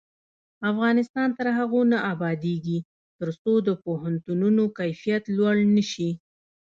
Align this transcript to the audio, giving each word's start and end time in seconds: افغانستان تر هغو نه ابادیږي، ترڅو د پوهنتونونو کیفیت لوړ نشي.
افغانستان 0.71 1.29
تر 1.37 1.47
هغو 1.57 1.81
نه 1.91 1.97
ابادیږي، 2.13 2.79
ترڅو 3.19 3.53
د 3.67 3.69
پوهنتونونو 3.85 4.63
کیفیت 4.79 5.23
لوړ 5.37 5.55
نشي. 5.75 6.09